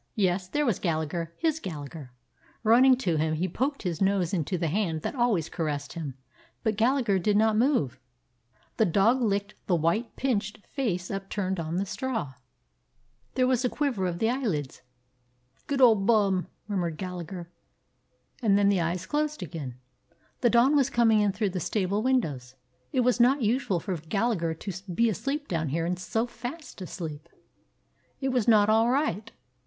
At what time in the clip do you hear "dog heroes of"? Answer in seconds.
13.91-14.21